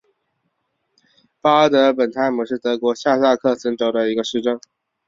[1.41, 4.59] 巴德本泰姆是德国下萨克森州的一个市镇。